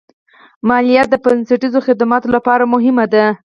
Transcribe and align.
مالیه 0.67 1.03
د 1.09 1.13
بنسټیزو 1.23 1.79
خدماتو 1.87 2.27
لپاره 2.35 2.63
مهمه 2.73 3.05
ده. 3.13 3.25